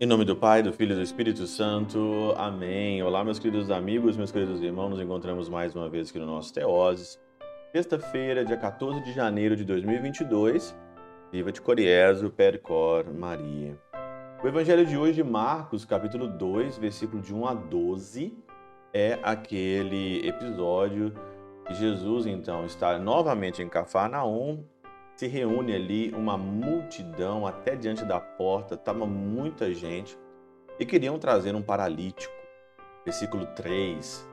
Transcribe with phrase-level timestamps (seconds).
[0.00, 2.32] Em nome do Pai, do Filho e do Espírito Santo.
[2.36, 3.02] Amém.
[3.02, 4.90] Olá, meus queridos amigos, meus queridos irmãos.
[4.90, 7.18] Nos encontramos mais uma vez aqui no nosso Teoses.
[7.72, 10.72] Sexta-feira, dia 14 de janeiro de 2022.
[11.32, 13.76] Viva de Coriezo, Percor, Maria.
[14.40, 18.38] O evangelho de hoje, Marcos, capítulo 2, versículo de 1 a 12,
[18.94, 21.12] é aquele episódio
[21.74, 24.64] Jesus, então, está novamente em Cafarnaum
[25.18, 30.16] se reúne ali uma multidão até diante da porta, estava muita gente
[30.78, 32.32] e queriam trazer um paralítico.
[33.04, 34.28] Versículo 3.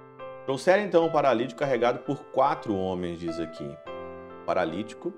[0.45, 3.67] Trouxeram então um paralítico carregado por quatro homens, diz aqui.
[4.45, 5.11] Paralítico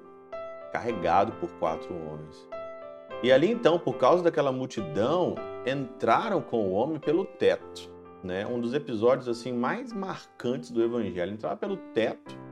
[0.72, 2.48] carregado por quatro homens.
[3.22, 7.92] E ali então, por causa daquela multidão, entraram com o homem pelo teto,
[8.24, 8.46] né?
[8.46, 12.48] Um dos episódios assim mais marcantes do evangelho, entrar pelo teto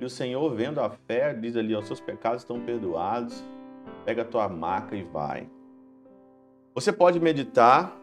[0.00, 3.42] e o Senhor, vendo a fé, diz ali: os seus pecados estão perdoados,
[4.04, 5.48] pega a tua maca e vai.
[6.74, 7.96] Você pode meditar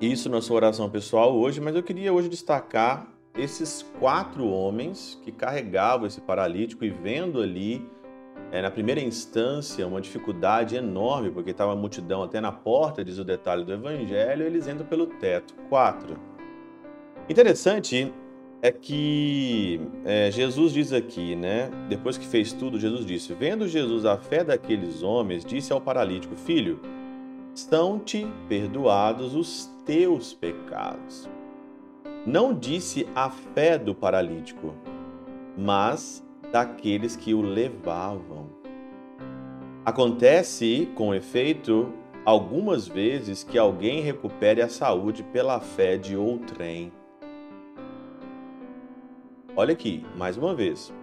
[0.00, 5.32] isso na sua oração pessoal hoje, mas eu queria hoje destacar esses quatro homens que
[5.32, 7.84] carregavam esse paralítico e vendo ali,
[8.50, 13.18] é, na primeira instância, uma dificuldade enorme, porque estava a multidão até na porta, diz
[13.18, 15.54] o detalhe do evangelho, eles entram pelo teto.
[15.68, 16.18] Quatro.
[17.28, 18.12] Interessante
[18.62, 21.70] é que é, Jesus diz aqui, né?
[21.88, 26.34] Depois que fez tudo, Jesus disse: Vendo Jesus a fé daqueles homens, disse ao paralítico:
[26.34, 26.80] Filho,
[27.54, 31.28] estão-te perdoados os teus pecados.
[32.26, 34.74] Não disse a fé do paralítico,
[35.56, 38.48] mas daqueles que o levavam.
[39.84, 41.92] Acontece, com efeito,
[42.24, 46.92] algumas vezes que alguém recupere a saúde pela fé de outrem
[49.60, 50.94] Olha aqui, mais uma vez.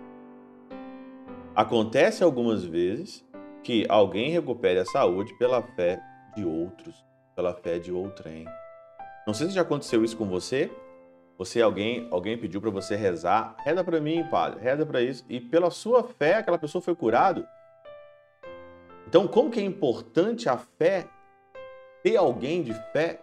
[1.54, 3.22] Acontece algumas vezes
[3.62, 6.02] que alguém recupere a saúde pela fé
[6.38, 8.46] de outros, pela fé de outrem.
[9.28, 10.72] Não sei se já aconteceu isso com você.
[11.38, 15.40] Você alguém, alguém pediu para você rezar, reza para mim, padre, reza para isso e
[15.40, 17.46] pela sua fé aquela pessoa foi curado.
[19.08, 21.08] Então, como que é importante a fé
[22.02, 23.20] ter alguém de fé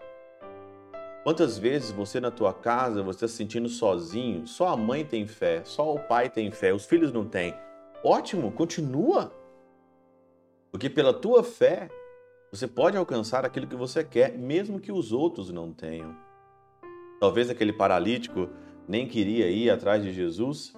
[1.22, 5.24] Quantas vezes você na tua casa, você está se sentindo sozinho, só a mãe tem
[5.24, 7.54] fé, só o pai tem fé, os filhos não têm.
[8.02, 9.32] Ótimo, continua.
[10.72, 11.88] Porque pela tua fé,
[12.50, 16.12] você pode alcançar aquilo que você quer, mesmo que os outros não tenham.
[17.22, 18.48] Talvez aquele paralítico
[18.88, 20.74] nem queria ir atrás de Jesus,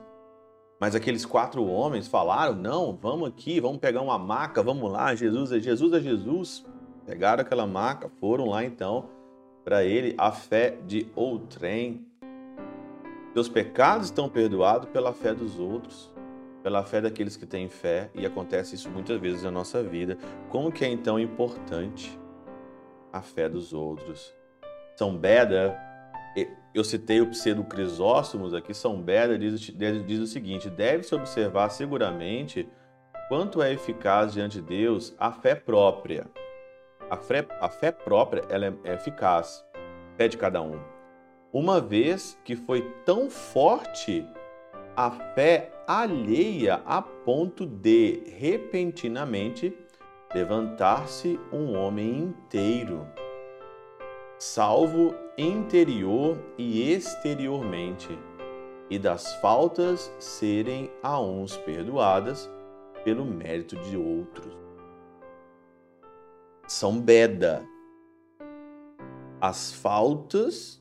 [0.79, 5.53] mas aqueles quatro homens falaram: não, vamos aqui, vamos pegar uma maca, vamos lá, Jesus
[5.53, 6.63] é Jesus é Jesus.
[7.07, 9.09] Pegaram aquela maca, foram lá então
[9.65, 12.07] para ele a fé de outrem.
[13.33, 16.15] Teus pecados estão perdoados pela fé dos outros,
[16.63, 20.19] pela fé daqueles que têm fé, e acontece isso muitas vezes na nossa vida.
[20.51, 22.21] Como que é então importante
[23.11, 24.35] a fé dos outros?
[24.95, 25.75] São Beda,
[26.75, 32.69] eu citei o pseudo Crisóstomos aqui, São Beda diz, diz o seguinte: deve-se observar seguramente
[33.29, 36.27] quanto é eficaz diante de Deus a fé própria
[37.11, 39.65] a fé, a fé própria ela é, é eficaz,
[40.17, 40.81] fé de cada um.
[41.53, 44.27] Uma vez que foi tão forte
[44.97, 49.77] a fé alheia a ponto de repentinamente
[50.35, 53.07] levantar-se um homem inteiro,
[54.45, 58.11] salvo interior e exteriormente,
[58.91, 62.51] e das faltas serem a uns perdoadas
[63.03, 64.55] pelo mérito de outros.
[66.69, 67.67] São Beda.
[69.41, 70.79] As faltas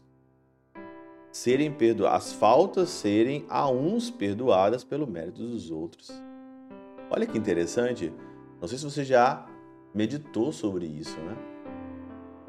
[1.31, 6.12] serem perdoadas, as faltas serem a uns perdoadas pelo mérito dos outros.
[7.09, 8.13] Olha que interessante.
[8.59, 9.45] Não sei se você já
[9.95, 11.52] meditou sobre isso, né?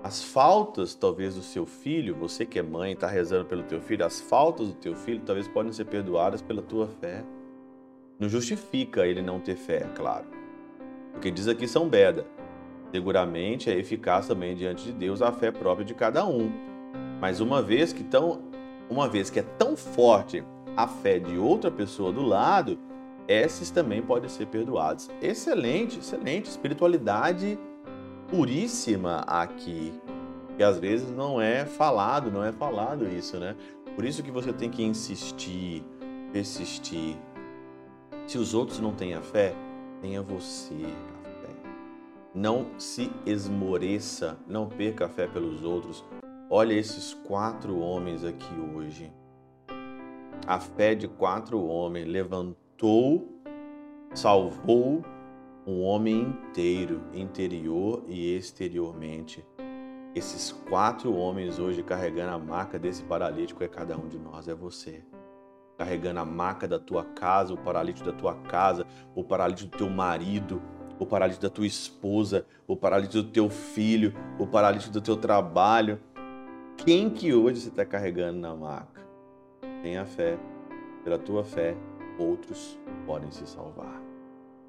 [0.04, 4.04] As faltas, talvez, do seu filho, você que é mãe, está rezando pelo teu filho,
[4.04, 7.24] as faltas do teu filho talvez podem ser perdoadas pela tua fé.
[8.20, 10.26] Não justifica ele não ter fé, claro.
[11.10, 12.26] Porque diz aqui São Beda,
[12.94, 16.48] Seguramente é eficaz também diante de Deus a fé própria de cada um.
[17.20, 18.40] Mas uma vez que tão,
[18.88, 20.44] uma vez que é tão forte
[20.76, 22.78] a fé de outra pessoa do lado,
[23.26, 25.10] esses também podem ser perdoados.
[25.20, 27.58] Excelente, excelente espiritualidade
[28.28, 29.92] puríssima aqui.
[30.56, 33.56] Que às vezes não é falado, não é falado isso, né?
[33.96, 35.84] Por isso que você tem que insistir,
[36.32, 37.16] persistir.
[38.26, 39.54] Se os outros não têm a fé,
[40.00, 40.86] tenha você.
[42.34, 46.04] Não se esmoreça, não perca a fé pelos outros.
[46.50, 49.12] Olha esses quatro homens aqui hoje.
[50.46, 53.40] a fé de quatro homens levantou,
[54.12, 55.02] salvou
[55.66, 59.44] um homem inteiro, interior e exteriormente.
[60.14, 64.54] Esses quatro homens hoje carregando a marca desse paralítico é cada um de nós, é
[64.54, 65.02] você.
[65.76, 69.90] Carregando a marca da tua casa, o paralítico da tua casa, o paralítico do teu
[69.90, 70.62] marido,
[71.00, 75.98] o paralítico da tua esposa, o paralítico do teu filho, o paralítico do teu trabalho.
[76.76, 79.04] Quem que hoje você está carregando na maca?
[79.82, 80.38] Tenha fé.
[81.02, 81.76] Pela tua fé,
[82.18, 84.03] outros podem se salvar.